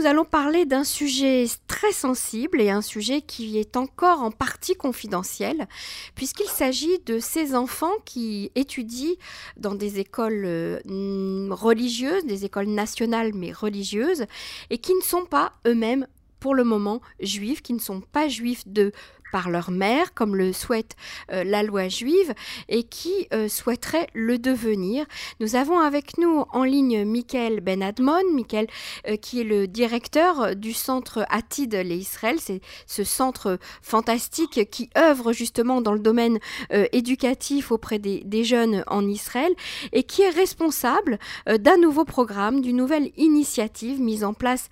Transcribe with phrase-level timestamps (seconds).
[0.00, 4.74] nous allons parler d'un sujet très sensible et un sujet qui est encore en partie
[4.74, 5.68] confidentiel,
[6.14, 9.16] puisqu'il s'agit de ces enfants qui étudient
[9.58, 14.24] dans des écoles euh, religieuses, des écoles nationales mais religieuses,
[14.70, 16.06] et qui ne sont pas eux-mêmes
[16.38, 18.92] pour le moment juifs, qui ne sont pas juifs de
[19.30, 20.96] par leur mère, comme le souhaite
[21.32, 22.34] euh, la loi juive,
[22.68, 25.06] et qui euh, souhaiteraient le devenir.
[25.40, 28.66] Nous avons avec nous en ligne Michael Ben Admon, Michael
[29.08, 34.90] euh, qui est le directeur du centre Atid les Israël, c'est ce centre fantastique qui
[34.96, 36.38] œuvre justement dans le domaine
[36.70, 39.52] éducatif auprès des, des, jeunes en Israël
[39.92, 44.68] et qui est responsable d'un nouveau programme, d'une nouvelle initiative mise en place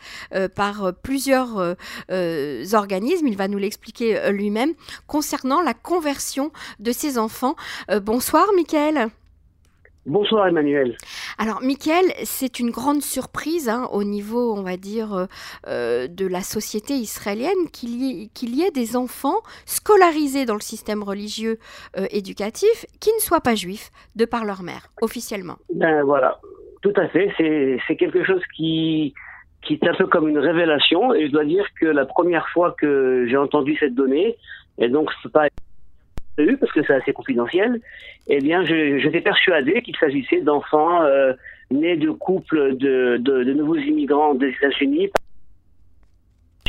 [0.55, 1.77] par plusieurs
[2.09, 3.27] organismes.
[3.27, 4.73] Il va nous l'expliquer lui même
[5.07, 7.55] concernant la conversion de ses enfants.
[7.91, 9.09] Euh, bonsoir, Michael.
[10.07, 10.97] Bonsoir Emmanuel.
[11.37, 15.27] Alors Michael, c'est une grande surprise hein, au niveau, on va dire, euh,
[15.67, 21.59] euh, de la société israélienne qu'il y, ait des enfants scolarisés dans le système religieux
[22.11, 25.57] éducatif qui ne soient pas juifs de par leur mère, officiellement.
[25.75, 26.41] Ben voilà,
[26.81, 27.31] tout à fait.
[27.37, 29.13] C'est quelque chose qui,
[29.63, 31.15] qui est un peu comme une révélation.
[31.15, 34.37] Et je dois dire que la première fois que j'ai entendu cette donnée,
[34.79, 35.49] et donc c'est pas
[36.39, 37.81] eu parce que c'est assez confidentiel,
[38.29, 41.33] eh bien, j'étais persuadé qu'il s'agissait d'enfants euh,
[41.71, 45.11] nés de couples de, de, de, nouveaux immigrants des États-Unis,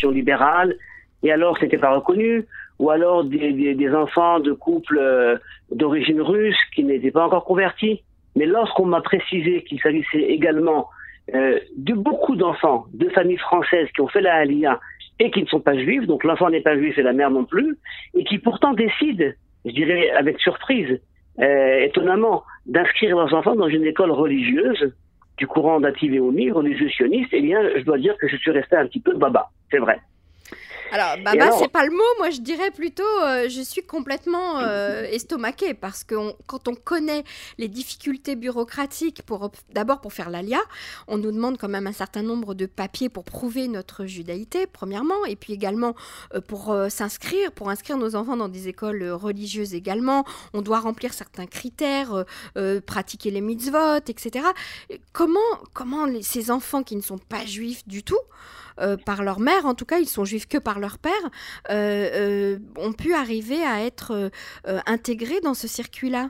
[0.07, 0.75] libérale,
[1.23, 2.45] et alors c'était pas reconnu,
[2.79, 5.37] ou alors des, des, des enfants de couples euh,
[5.71, 8.01] d'origine russe qui n'étaient pas encore convertis.
[8.37, 10.87] Mais lorsqu'on m'a précisé qu'il s'agissait également
[11.33, 14.80] euh, de beaucoup d'enfants de familles françaises qui ont fait la Aliyah
[15.19, 17.44] et qui ne sont pas juifs, donc l'enfant n'est pas juif et la mère non
[17.44, 17.77] plus,
[18.13, 19.31] et qui pourtant décident,
[19.66, 21.02] je dirais avec surprise,
[21.39, 24.94] euh, étonnamment, d'inscrire leurs enfants dans une école religieuse
[25.38, 28.88] du courant d'Ativéomi, religieux sioniste, eh bien, je dois dire que je suis resté un
[28.88, 30.00] petit peu baba, c'est vrai.
[30.91, 32.03] Alors, baba, c'est pas le mot.
[32.17, 36.15] Moi, je dirais plutôt, euh, je suis complètement euh, estomaquée parce que
[36.47, 37.23] quand on connaît
[37.57, 40.59] les difficultés bureaucratiques, pour d'abord pour faire l'ALIA,
[41.07, 45.25] on nous demande quand même un certain nombre de papiers pour prouver notre judaïté, premièrement,
[45.25, 45.95] et puis également
[46.33, 50.25] euh, pour s'inscrire, pour inscrire nos enfants dans des écoles religieuses également.
[50.53, 52.25] On doit remplir certains critères,
[52.85, 54.45] pratiquer les mitzvot, etc.
[55.13, 55.39] Comment,
[55.73, 58.19] comment ces enfants qui ne sont pas juifs du tout,
[58.81, 61.12] euh, par leur mère, en tout cas ils sont juifs que par leur père,
[61.69, 64.31] euh, euh, ont pu arriver à être
[64.85, 66.29] intégrés dans ce circuit-là?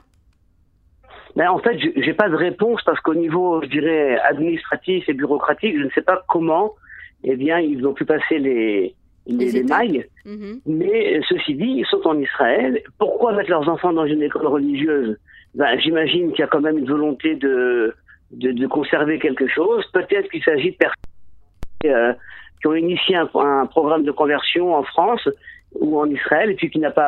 [1.36, 5.78] Mais en fait, j'ai pas de réponse parce qu'au niveau, je dirais, administratif et bureaucratique,
[5.78, 6.76] je ne sais pas comment,
[7.24, 8.96] eh bien, ils ont pu passer les,
[9.28, 10.06] les, mailles.
[10.26, 10.62] Mhm.
[10.66, 12.82] Mais ceci dit, ils sont en Israël.
[12.98, 15.18] Pourquoi mettre leurs enfants dans une école religieuse?
[15.56, 17.94] Ben, J'imagine qu'il y a quand même une volonté de,
[18.32, 19.86] de, de conserver quelque chose.
[19.94, 22.16] Peut-être qu'il s'agit de personnes
[22.60, 25.28] qui ont initié un, un, programme de conversion en France
[25.74, 27.08] ou en Israël et puis qui n'a pas.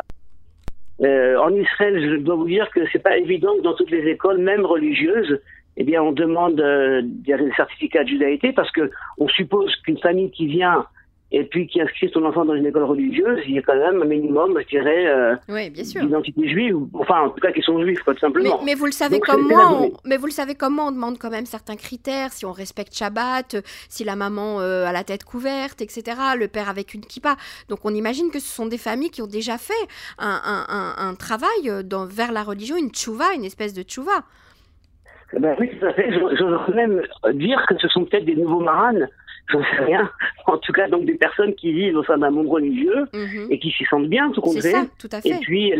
[1.00, 4.08] Euh, en Israël, je dois vous dire que c'est pas évident que dans toutes les
[4.08, 5.40] écoles, même religieuses,
[5.76, 10.30] eh bien, on demande euh, des certificats de judaïté parce que on suppose qu'une famille
[10.30, 10.86] qui vient
[11.32, 14.02] et puis qui inscrit son enfant dans une école religieuse, il y a quand même
[14.02, 16.02] un minimum, je dirais, euh, oui, bien sûr.
[16.02, 18.58] d'identité juive, enfin en tout cas qui sont juifs, quoi, tout simplement.
[18.58, 21.18] Mais, mais vous le savez comme moi, on, mais vous le savez comment on demande
[21.18, 23.56] quand même certains critères, si on respecte Shabbat,
[23.88, 26.02] si la maman euh, a la tête couverte, etc.,
[26.38, 27.36] le père avec une kippa.
[27.70, 29.72] Donc on imagine que ce sont des familles qui ont déjà fait
[30.18, 34.22] un, un, un, travail euh, dans, vers la religion, une tchouva, une espèce de tchouva.
[35.34, 36.10] Eh ben oui, tout à fait.
[36.74, 39.08] Même dire que ce sont peut-être des nouveaux maranes
[39.48, 40.10] j'en sais rien.
[40.46, 43.48] En tout cas, donc des personnes qui vivent au sein d'un monde religieux mhm.
[43.50, 44.74] et qui s'y sentent bien, tout compte fait.
[44.98, 45.28] tout à fait.
[45.30, 45.72] Et puis,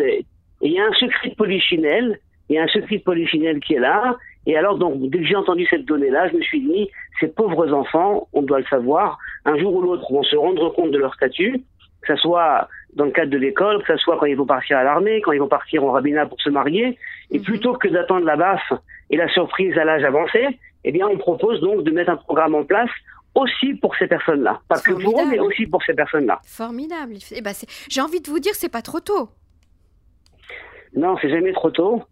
[0.61, 2.19] il y a un secret de polychinelle,
[2.49, 4.17] il y a un secret de polychinelle qui est là.
[4.47, 6.89] Et alors, donc, dès que j'ai entendu cette donnée-là, je me suis dit,
[7.21, 10.91] ces pauvres enfants, on doit le savoir, un jour ou l'autre vont se rendre compte
[10.91, 11.63] de leur statut,
[12.03, 14.79] que ce soit dans le cadre de l'école, que ce soit quand ils vont partir
[14.79, 16.99] à l'armée, quand ils vont partir au rabbinat pour se marier.
[17.31, 17.45] Et mhm.
[17.45, 18.73] plutôt que d'attendre la baffe
[19.11, 22.55] et la surprise à l'âge avancé, eh bien, on propose donc de mettre un programme
[22.55, 22.91] en place
[23.35, 24.61] aussi pour ces personnes-là.
[24.69, 26.41] Pas que pour eux, mais aussi pour ces personnes-là.
[26.45, 27.15] Formidable.
[27.31, 27.53] Eh ben,
[27.89, 29.31] J'ai envie de vous dire, c'est pas trop tôt.
[30.95, 32.03] Non, c'est jamais trop tôt.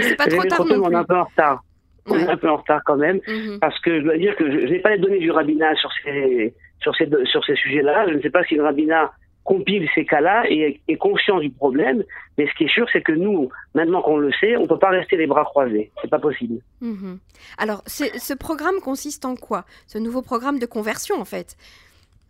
[0.00, 0.60] C'est pas trop tard.
[0.68, 1.64] on est un peu en retard.
[2.06, 3.20] On est un peu en retard quand même.
[3.28, 3.58] Mhm.
[3.60, 6.54] Parce que je dois dire que je n'ai pas les données du rabbinat sur ces,
[6.80, 8.06] sur ces, sur ces sujets-là.
[8.08, 9.12] Je ne sais pas si le rabbinat
[9.44, 12.04] compile ces cas-là et est conscient du problème.
[12.38, 14.78] Mais ce qui est sûr, c'est que nous, maintenant qu'on le sait, on ne peut
[14.78, 15.90] pas rester les bras croisés.
[16.00, 16.60] C'est pas possible.
[16.80, 17.18] Mhm.
[17.58, 19.64] Alors, ce programme consiste en quoi?
[19.86, 21.56] Ce nouveau programme de conversion, en fait?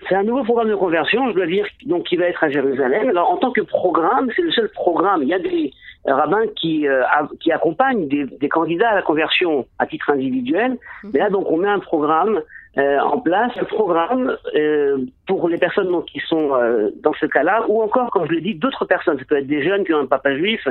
[0.08, 3.10] C'est un nouveau programme de conversion, je dois dire, donc qui va être à Jérusalem.
[3.10, 5.22] Alors, en tant que programme, c'est le seul programme.
[5.22, 5.72] Il y a des
[6.06, 7.02] rabbins qui, euh,
[7.40, 10.78] qui accompagnent des, des, candidats à la conversion à titre individuel.
[11.04, 11.10] Mhm.
[11.12, 12.40] Mais là, donc, on met un programme
[12.78, 14.98] euh, en place un programme euh,
[15.38, 18.40] pour les personnes donc, qui sont euh, dans ce cas-là, ou encore, comme je l'ai
[18.40, 19.18] dit, d'autres personnes.
[19.18, 20.66] Ça peut être des jeunes qui ont un papa juif,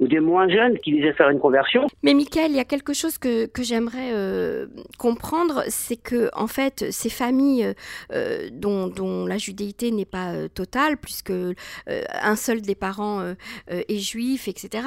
[0.00, 1.86] ou des moins jeunes qui désirent faire une conversion.
[2.02, 4.12] Mais Michael, il y a quelque chose que, que j'aimerais
[4.98, 7.74] comprendre, c'est que en fait, ces familles
[8.52, 11.32] dont, dont, la judéité n'est pas totale, puisque
[11.86, 13.34] un seul des parents
[13.68, 14.84] est juif, etc.,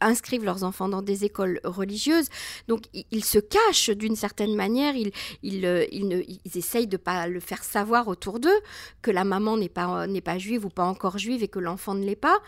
[0.00, 2.28] inscrivent leurs enfants dans des écoles religieuses,
[2.68, 5.10] donc ils se cachent d'une certaine manière, ils,
[5.42, 8.60] ils, euh, ils, essayent de ne pas le faire savoir autour d'eux
[9.02, 11.94] que la maman n'est pas, n'est pas juive ou pas encore juive et que l'enfant
[11.94, 12.38] ne l'est pas.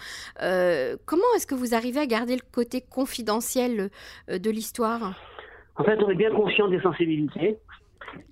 [0.42, 3.90] Euh, comment est-ce que vous arrivez à garder le côté confidentiel
[4.30, 5.02] euh, de l'histoire?
[5.76, 7.58] En fait, on est bien conscient des sensibilités.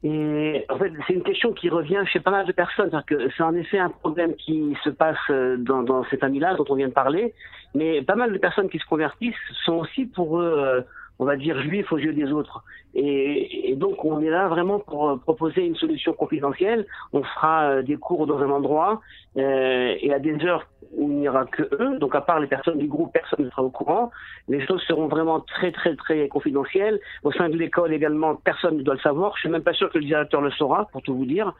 [0.02, 2.90] Et en fait, c'est une question qui revient chez pas mal de personnes.
[3.36, 5.26] C'est en effet un problème qui se passe
[5.58, 7.34] dans, dans ces familles-là dont on vient de parler.
[7.74, 10.84] Mais pas mal de personnes qui se convertissent sont aussi pour eux
[11.18, 12.64] on va dire, juif aux yeux des autres.
[12.94, 16.86] Et, donc, on est là vraiment pour euh, proposer une solution confidentielle.
[17.12, 19.00] On fera euh, des cours dans un endroit
[19.36, 21.98] euh, et à des heures où il n'y aura que eux.
[21.98, 24.10] Donc, à part les personnes du groupe, personne ne sera au courant.
[24.48, 27.00] Les choses seront vraiment très, très, très confidentielles.
[27.22, 29.34] Au sein de l'école également, personne ne doit le savoir.
[29.36, 31.54] Je suis même pas sûr que le directeur le saura, pour tout vous dire,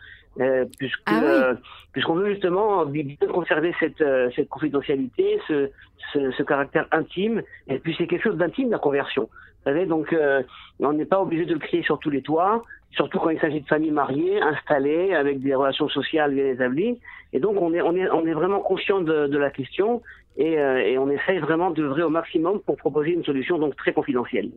[0.79, 1.53] puisque ah
[1.93, 4.03] puisqu'on veut justement bien conserver cette,
[4.35, 5.71] cette confidentialité, ce,
[6.13, 7.43] ce, ce caractère intime.
[7.69, 9.29] Et puis, c'est quelque chose d'intime la conversion.
[9.65, 10.43] Vous savez, donc euh,
[10.79, 13.63] on n'est pas obligé de le crier sur tous les toits, surtout quand il s'agit
[13.63, 16.99] de familles mariées, installées, avec des relations sociales bien établies.
[17.33, 20.03] Et donc on est, on est, on est vraiment conscient de, de la question
[20.37, 23.95] et, euh, et on essaye vraiment d'œuvrer au maximum pour proposer une solution donc très
[23.95, 24.51] confidentielle.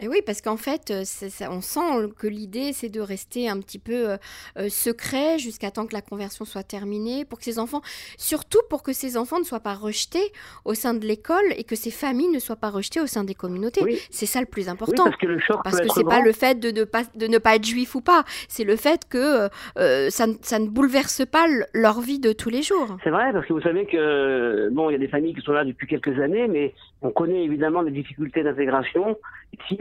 [0.00, 1.02] Et oui, parce qu'en fait, euh,
[1.50, 4.16] on sent que l'idée, c'est de rester un petit peu euh,
[4.56, 7.80] euh, secret jusqu'à temps que la conversion soit terminée, pour que ces enfants,
[8.16, 10.32] surtout pour que ces enfants ne soient pas rejetés
[10.64, 13.34] au sein de l'école et que ces familles ne soient pas rejetées au sein des
[13.34, 13.80] communautés.
[14.10, 15.04] C'est ça le plus important.
[15.04, 17.38] parce que le choc Parce que c'est pas le fait de ne pas, de ne
[17.38, 22.00] pas être juif ou pas, c'est le fait que ça, ça, ne bouleverse pas leur
[22.00, 22.96] vie de tous les jours.
[23.02, 25.52] C'est vrai, parce que vous savez que, bon, il y a des familles qui sont
[25.52, 29.16] là depuis quelques années, mais on connaît évidemment les difficultés d'intégration.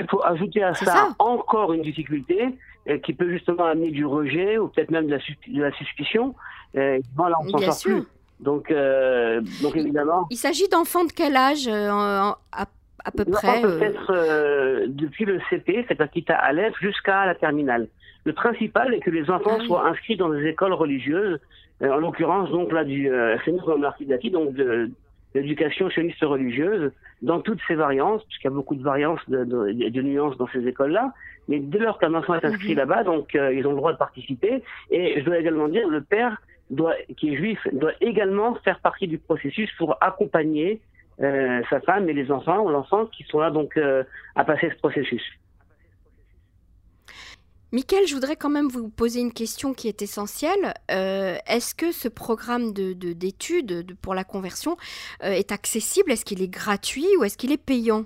[0.08, 2.56] S'il faut ajouter à ça, encore une difficulté
[2.88, 5.18] euh, qui peut justement amener du rejet ou peut-être même de
[5.60, 6.36] la, suspicion,
[6.78, 8.04] euh, voilà, on s'en sort plus.
[8.40, 10.28] Donc, euh, donc évidemment.
[10.30, 16.24] Il s'agit d'enfants de quel âge à, à, peu près Peut-être depuis le CP, c'est-à-dire
[16.30, 17.88] à Aleph, jusqu'à la terminale.
[18.26, 21.40] Le principal est que les enfants ah soient inscrits dans des écoles religieuses,
[21.82, 24.92] en l'occurrence donc là du euh, donc de,
[25.42, 26.92] l'éducation sioniste religieuse
[27.22, 30.68] dans toutes ses variantes, puisqu'il y a beaucoup de variances, de, de, nuances dans ces
[30.68, 31.14] écoles-là.
[31.48, 32.78] Mais dès lors qu'un enfant est inscrit mhm.
[32.78, 34.64] là-bas, donc euh, ils ont le droit de participer.
[34.92, 39.08] Et je dois également dire, le père doit, qui est juif doit également faire partie
[39.08, 40.82] du processus pour accompagner
[41.22, 44.04] euh, sa femme et les enfants ou l'enfant qui sont là donc euh,
[44.36, 45.24] à passer ce processus.
[47.74, 50.74] Michael, je voudrais quand même vous poser une question qui est essentielle.
[50.90, 54.78] Euh, est-ce que ce programme d'études de, pour la conversion
[55.22, 56.10] euh, est accessible?
[56.14, 58.06] Est-ce qu'il est gratuit ou est-ce qu'il est payant?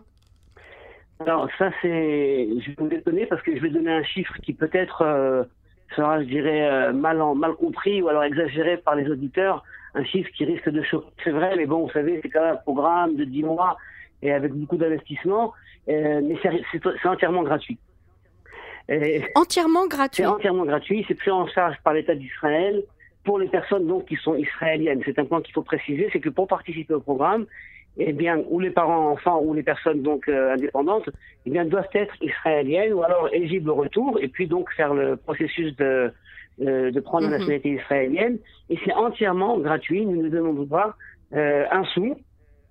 [1.20, 4.54] Alors ça, c'est, je vais vous étonner parce que je vais donner un chiffre qui
[4.54, 5.44] peut-être euh,
[5.96, 9.64] sera, je dirais, mal, mal compris ou alors exagéré par les auditeurs.
[9.94, 11.12] Un chiffre qui risque de choquer.
[11.24, 13.78] C'est vrai, mais bon, vous savez, c'est quand même un programme de 10 mois
[14.24, 15.54] et avec beaucoup d'investissement,
[15.88, 17.78] mais c'est entièrement gratuit
[19.36, 20.24] entièrement gratuit.
[20.24, 21.06] C'est entièrement gratuit.
[21.08, 22.84] C'est pris en charge par l'État d'Israël
[23.24, 25.02] pour les personnes donc qui sont israéliennes.
[25.06, 27.46] C'est un point qu'il faut préciser, c'est que pour participer au programme,
[27.98, 31.10] eh bien, ou les parents enfants ou les personnes donc euh, indépendantes,
[31.46, 35.18] eh bien, doivent être israéliennes ou alors éligibles au retour et puis donc faire le
[35.18, 36.12] processus de
[36.62, 37.38] euh, de prendre la mhm.
[37.38, 38.38] nationalité israélienne.
[38.70, 40.06] Et c'est entièrement gratuit.
[40.06, 40.96] Nous ne demandons pas
[41.34, 42.16] euh, un sou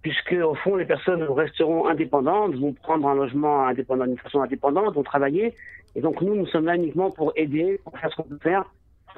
[0.03, 4.95] puisque au fond les personnes resteront indépendantes, vont prendre un logement indépendant d'une façon indépendante,
[4.95, 5.55] vont travailler,
[5.95, 8.65] et donc nous, nous sommes là uniquement pour aider, pour faire ce qu'on peut faire,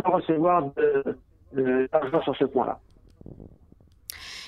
[0.03, 0.71] sans recevoir
[1.53, 2.81] d'argent sur ce point-là.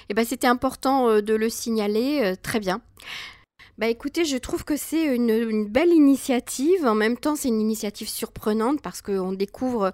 [0.09, 2.81] Eh ben, c'était important euh, de le signaler, euh, très bien.
[3.77, 6.87] Bah écoutez, je trouve que c'est une, belle initiative.
[6.87, 9.93] En même temps, c'est une initiative surprenante parce qu'on découvre,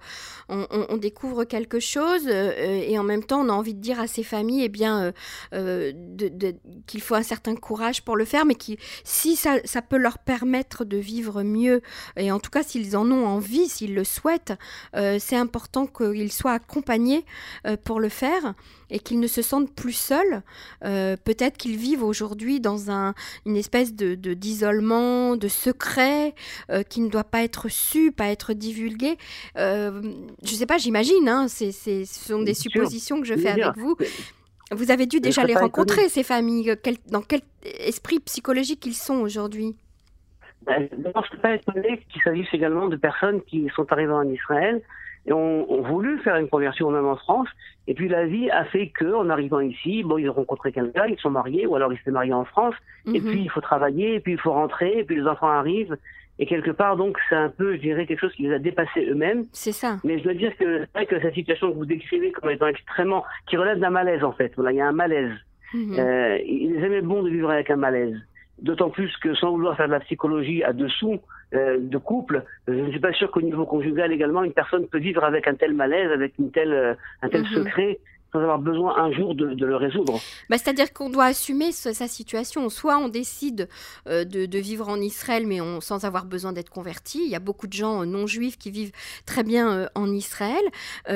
[0.50, 2.52] on, découvre quelque chose euh,
[2.86, 5.12] et en même temps, on a envie de dire à ces familles, eh bien, euh,
[5.54, 6.52] euh,
[6.86, 10.84] qu'il faut un certain courage pour le faire, mais qui, si ça, peut leur permettre
[10.84, 11.80] de vivre mieux
[12.18, 14.52] et en tout cas, s'ils en ont envie, s'ils le souhaitent,
[14.92, 17.24] c'est important qu'ils soient accompagnés
[17.84, 18.54] pour le faire
[18.90, 20.42] et qu'ils ne se sentent plus seuls.
[20.82, 23.14] Peut-être qu'ils vivent aujourd'hui dans un,
[23.46, 26.34] une espèce espèce de d'isolement, de, secret
[26.70, 29.16] euh, qui ne doit pas être su, pas être divulgué.
[29.56, 30.02] Euh,
[30.42, 33.76] je ne sais pas, j'imagine, hein, c'est, ce sont des suppositions que je fais avec
[33.76, 33.96] vous.
[34.72, 36.76] Vous avez dû déjà les rencontrer, ces familles.
[37.08, 39.76] dans quel esprit psychologique ils sont aujourd'hui?
[40.62, 44.28] Ben, je ne suis pas étonné qu'il s'agisse également de personnes qui sont arrivées en
[44.28, 44.82] Israël
[45.26, 47.48] et ont, voulu faire une conversion même en France.
[47.86, 51.06] Et puis la vie a fait que, en arrivant ici, bon, ils ont rencontré quelqu'un,
[51.06, 52.74] ils sont mariés, ou alors ils s'étaient mariés en France.
[53.06, 53.30] Et mhm.
[53.30, 55.96] puis il faut travailler, et puis il faut rentrer, et puis les enfants arrivent.
[56.38, 59.04] Et quelque part, donc, c'est un peu, je dirais, quelque chose qui les a dépassés
[59.06, 59.44] eux-mêmes.
[59.52, 59.98] C'est ça.
[60.04, 62.66] Mais je dois dire que c'est vrai que cette situation que vous décrivez comme étant
[62.66, 64.52] extrêmement, qui relève d'un malaise en fait.
[64.56, 65.32] Voilà, il y a un malaise.
[65.74, 65.98] Mhm.
[65.98, 68.16] Euh, il est jamais bon de vivre avec un malaise.
[68.62, 71.20] D'autant plus que sans vouloir faire de la psychologie à dessous
[71.54, 74.98] euh, de couple, je ne suis pas sûr qu'au niveau conjugal également, une personne peut
[74.98, 77.48] vivre avec un tel malaise, avec une telle, euh, un tel mhm.
[77.48, 77.98] secret,
[78.32, 80.20] sans avoir besoin un jour de, le résoudre.
[80.48, 82.68] Bah, C'est-à-dire qu'on doit assumer sa situation.
[82.68, 83.68] Soit on décide
[84.08, 87.22] euh, de, vivre en Israël, mais sans avoir besoin d'être converti.
[87.24, 88.92] Il y a beaucoup de gens euh, non juifs qui vivent
[89.26, 90.62] très bien euh, en Israël.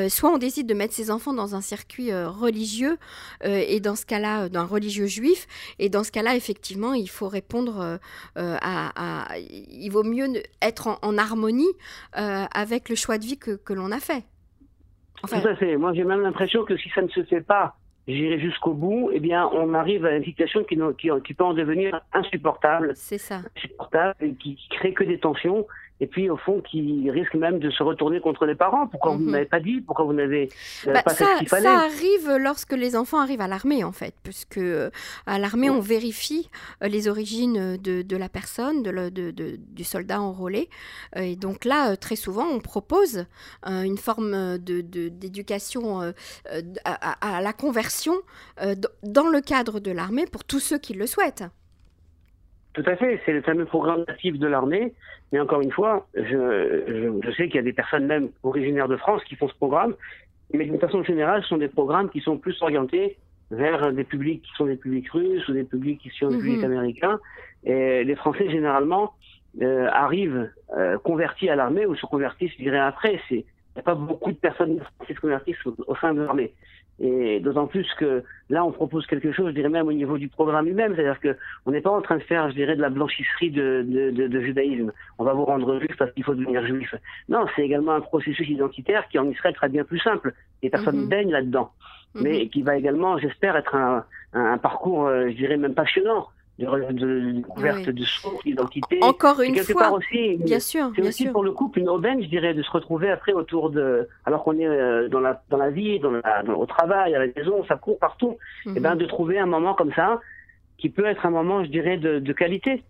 [0.09, 2.97] soit on décide de mettre ses enfants dans un circuit religieux,
[3.45, 5.47] et dans ce cas-là, d'un religieux juif.
[5.79, 7.99] Et dans ce cas-là, effectivement, il faut répondre
[8.37, 11.73] à, Il vaut mieux être en, harmonie
[12.13, 14.25] avec le choix de vie que l'on a fait.
[15.23, 15.77] Tout à fait.
[15.77, 19.21] Moi, j'ai même l'impression que si ça ne se fait pas, j'irai jusqu'au bout, eh
[19.21, 22.93] bien, on arrive à une situation qui, qui, qui peut en devenir insupportable.
[22.95, 23.41] C'est ça.
[23.57, 25.67] Insupportable et qui, qui crée que des tensions
[26.01, 28.87] et puis au fond qui risque même de se retourner contre les parents.
[28.87, 29.31] Pourquoi vous ne mhm.
[29.31, 29.81] m'avez pas dit?
[29.81, 30.49] Pourquoi vous n'avez
[30.87, 31.65] euh, bah, pas ça, fait ce qu'il fallait?
[31.65, 34.91] Ça arrive lorsque les enfants arrivent à l'armée en fait, puisque euh,
[35.27, 36.51] à l'armée on vérifie
[36.83, 40.69] euh, les origines de, de la personne, de, de, de, du soldat enrôlé.
[41.17, 43.27] Et donc là, très souvent, on propose
[43.67, 46.01] une forme d'éducation
[46.85, 48.15] à, à, la conversion
[49.03, 51.45] dans le cadre de l'armée pour tous ceux qui le souhaitent.
[52.75, 54.93] Tout à fait, c'est le fameux programme natif de l'armée.
[55.33, 58.97] Mais encore une fois, je, je, sais qu'il y a des personnes même originaires de
[58.97, 59.95] France qui font ce programme,
[60.53, 63.17] mais d'une façon générale, ce sont des programmes qui sont plus orientés
[63.51, 66.59] vers des publics qui sont des publics russes ou des publics qui sont des publics
[66.59, 66.65] mhm.
[66.65, 67.21] américains.
[67.65, 69.13] Et les Français, généralement,
[69.63, 73.21] euh, arrivent euh, convertis à l'armée ou se convertissent, je dirais, après.
[73.31, 73.45] Il n'y
[73.77, 76.53] a pas beaucoup de personnes qui se convertissent au sein de l'armée.
[77.01, 80.29] Et d'autant plus que là, on propose quelque chose, je dirais même au niveau du
[80.29, 81.37] programme lui-même, c'est-à-dire que
[81.67, 84.29] on n'est pas en train de faire, je dirais, de la blanchisserie de, de, de,
[84.29, 84.93] de judaïsme.
[85.19, 86.95] On va vous rendre juif parce qu'il faut devenir juif.
[87.29, 90.35] Non, c'est également un processus identitaire qui en Israël sera bien plus simple.
[90.63, 91.73] Et personne ne baigne là-dedans,
[92.15, 92.23] mhm.
[92.23, 96.93] mais qui va également, j'espère, être un, un, parcours, euh, je dirais même passionnant de,
[96.93, 98.99] de découverte de source, d'identité.
[99.03, 100.91] Encore une fois, aussi, bien sûr.
[100.95, 104.09] C'est aussi pour le couple une aubaine, je dirais, de se retrouver après autour de,
[104.25, 107.19] alors qu'on est euh, dans la dans la vie, dans, la, dans au travail, à
[107.19, 108.99] la maison, ça court partout, et eh ben mhm.
[108.99, 110.21] de trouver un moment comme ça
[110.79, 112.83] qui peut être un moment, je dirais, de, de qualité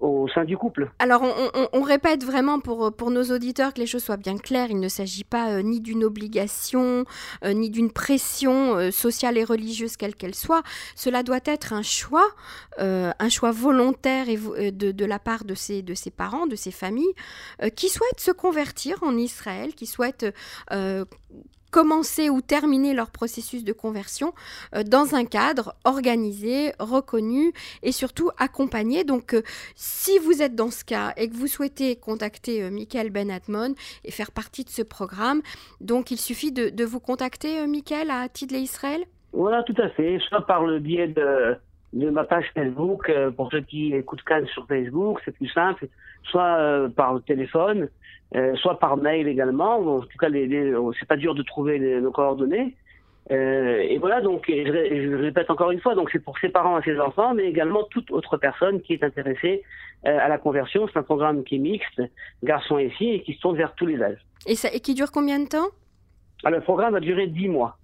[0.00, 0.90] au sein du couple.
[0.98, 1.22] Alors,
[1.72, 4.68] on, répète vraiment pour, pour nos auditeurs que les choses soient bien claires.
[4.70, 7.04] Il ne s'agit pas euh, ni d'une obligation,
[7.44, 10.62] euh, ni d'une pression euh, sociale et religieuse, quelle qu'elle soit.
[10.94, 12.26] Cela doit être un choix,
[12.78, 14.36] un choix volontaire et,
[14.70, 17.14] de, de, la part de ses, de ses parents, de ses familles,
[17.74, 20.26] qui souhaitent se convertir en Israël, qui souhaitent
[21.76, 24.32] commencer ou terminer leur processus de conversion
[24.74, 27.52] euh, dans un cadre organisé, reconnu
[27.82, 29.04] et surtout accompagné.
[29.04, 29.42] Donc euh,
[29.74, 33.30] si vous êtes dans ce cas et que vous souhaitez contacter euh, Michael Ben
[34.04, 35.42] et faire partie de ce programme,
[35.82, 39.02] donc il suffit de, vous contacter Michael à Tidley Israël?
[39.34, 41.58] Voilà, tout à fait, soit par le biais de,
[41.92, 45.88] ma page Facebook, pour ceux qui écoutent Cannes sur Facebook, c'est plus simple,
[46.30, 47.88] soit par le téléphone,
[48.34, 49.78] euh, soit par mail également.
[49.78, 52.74] En tout cas, les, les c'est pas dur de trouver nos coordonnées.
[53.30, 56.78] Euh, et voilà, donc, je, je, répète encore une fois, donc c'est pour ses parents
[56.78, 59.62] et ses enfants, mais également toute autre personne qui est intéressée
[60.06, 60.88] euh, à la conversion.
[60.92, 62.00] C'est un programme qui est mixte,
[62.44, 64.24] garçons et filles, et qui se tourne vers tous les âges.
[64.46, 65.68] Et, ça, et qui dure combien de temps?
[66.44, 67.78] Alors, Le programme va durer 10 mois.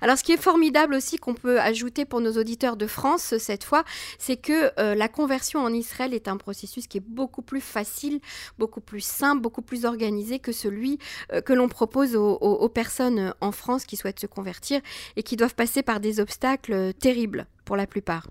[0.00, 3.64] Alors ce qui est formidable aussi qu'on peut ajouter pour nos auditeurs de France cette
[3.64, 3.84] fois,
[4.18, 8.20] c'est que euh, la conversion en Israël est un processus qui est beaucoup plus facile,
[8.58, 10.98] beaucoup plus simple, beaucoup plus organisé que celui
[11.32, 14.80] euh, que l'on propose aux, personnes en France qui souhaitent se convertir
[15.16, 18.26] et qui doivent passer par des obstacles euh, terribles pour la plupart.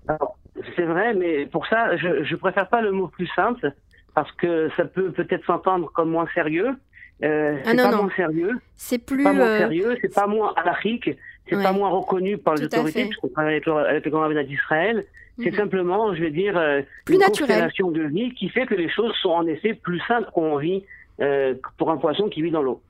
[0.76, 3.72] C'est vrai, mais pour ça, je ne préfère pas le mot plus simple
[4.14, 6.76] parce que ça peut peut-être s'entendre comme moins sérieux.
[7.22, 8.60] Euh, ah c'est pas moins sérieux.
[8.76, 9.24] C'est plus.
[9.24, 11.10] Pas moins sérieux, c'est pas moins anarchique
[11.50, 15.04] c'est pas moins reconnu par les autorités, puisqu'on travaille avec, avec le gouvernement d'Israël.
[15.42, 15.56] C'est mhm.
[15.56, 19.12] simplement, je vais dire, euh, plus une constellation de vie qui fait que les choses
[19.22, 20.84] sont en effet plus simples qu'on vit
[21.20, 22.82] euh, pour un poisson qui vit dans l'eau.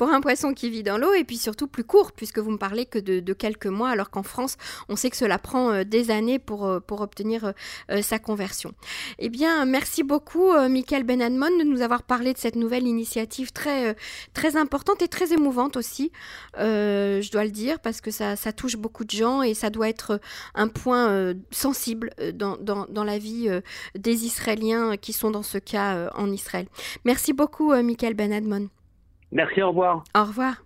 [0.00, 2.56] Pour un poisson qui vit dans l'eau et puis surtout plus courte puisque vous me
[2.56, 4.56] parlez que de, quelques mois alors qu'en France
[4.88, 7.52] on sait que cela prend euh, des années pour, euh, pour obtenir
[7.90, 8.72] euh, sa conversion.
[9.18, 13.94] Eh bien merci beaucoup Michael Benadmon de nous avoir parlé de cette nouvelle initiative très,
[14.32, 16.12] très importante et très émouvante aussi,
[16.56, 19.90] je dois le dire parce que ça, ça, touche beaucoup de gens et ça doit
[19.90, 20.18] être
[20.54, 23.50] un point sensible dans, dans, dans, la vie
[23.98, 26.68] des Israéliens qui sont dans ce cas en Israël.
[27.04, 28.70] Merci beaucoup Michael Benadmon.
[29.32, 30.04] Merci, au revoir.
[30.16, 30.56] Au revoir.